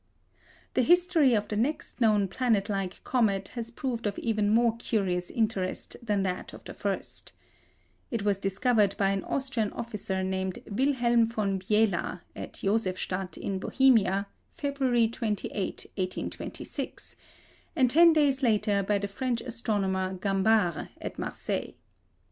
The 0.73 0.81
history 0.81 1.35
of 1.35 1.47
the 1.47 1.55
next 1.55 2.01
known 2.01 2.27
planet 2.27 2.69
like 2.69 3.03
comet 3.03 3.49
has 3.49 3.69
proved 3.69 4.07
of 4.07 4.17
even 4.17 4.49
more 4.49 4.75
curious 4.77 5.29
interest 5.29 5.95
than 6.01 6.23
that 6.23 6.53
of 6.53 6.63
the 6.63 6.73
first. 6.73 7.33
It 8.09 8.23
was 8.23 8.39
discovered 8.39 8.97
by 8.97 9.11
an 9.11 9.23
Austrian 9.23 9.71
officer 9.73 10.23
named 10.23 10.57
Wilhelm 10.67 11.27
von 11.27 11.59
Biela 11.59 12.21
at 12.35 12.53
Josephstadt 12.53 13.37
in 13.37 13.59
Bohemia, 13.59 14.25
February 14.55 15.07
27, 15.07 15.55
1826, 15.61 17.15
and 17.75 17.87
ten 17.87 18.11
days 18.11 18.41
later 18.41 18.81
by 18.81 18.97
the 18.97 19.07
French 19.07 19.41
astronomer 19.41 20.15
Gambart 20.15 20.87
at 20.99 21.19
Marseilles. 21.19 21.75